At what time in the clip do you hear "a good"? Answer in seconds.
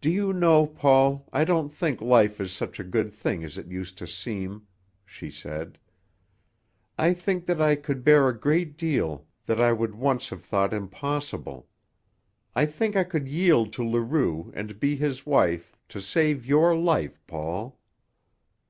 2.80-3.12